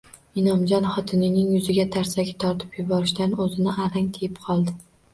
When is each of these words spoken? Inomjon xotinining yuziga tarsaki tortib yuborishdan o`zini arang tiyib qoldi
Inomjon 0.43 0.87
xotinining 0.95 1.51
yuziga 1.57 1.87
tarsaki 1.97 2.35
tortib 2.47 2.81
yuborishdan 2.81 3.39
o`zini 3.47 3.81
arang 3.89 4.13
tiyib 4.21 4.45
qoldi 4.51 4.81